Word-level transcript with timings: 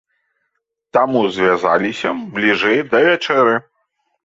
Таму 0.97 1.21
звязаліся 1.35 2.09
бліжэй 2.39 2.83
да 2.95 3.05
вячэры. 3.11 3.55